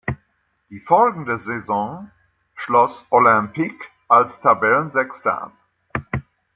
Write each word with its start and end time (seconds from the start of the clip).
Die 0.71 0.79
folgende 0.79 1.37
Saison 1.37 2.09
schloss 2.55 3.05
Olympique 3.11 3.85
als 4.07 4.41
Tabellensechster 4.41 5.39
ab. 5.39 5.53